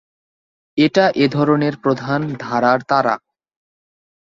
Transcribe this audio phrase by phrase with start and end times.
[0.77, 3.15] এটা এ-ধরনের প্রধান ধারার তারা।